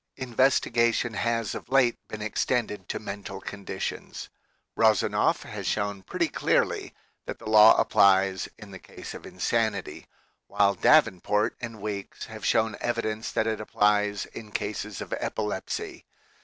Investiga 0.17 0.91
tion 0.91 1.13
has 1.13 1.53
of 1.53 1.69
late 1.69 1.99
been 2.07 2.23
extended 2.23 2.89
to 2.89 2.97
mental 2.97 3.39
conditions. 3.39 4.29
Rosanoff 4.75 5.43
has 5.43 5.67
shown 5.67 6.01
pretty 6.01 6.27
clearly 6.27 6.95
that 7.27 7.37
the 7.37 7.47
law 7.47 7.79
applies 7.79 8.49
in 8.57 8.71
the 8.71 8.79
case 8.79 9.13
of 9.13 9.27
insanity, 9.27 10.07
while 10.47 10.73
Davenport 10.73 11.55
and 11.61 11.83
Weeks 11.83 12.25
have 12.25 12.43
shown 12.43 12.77
evidence 12.81 13.31
that 13.31 13.45
it 13.45 13.61
applies 13.61 14.25
in 14.25 14.51
cases 14.51 15.01
of 15.01 15.13
epilepsy. 15.19 16.07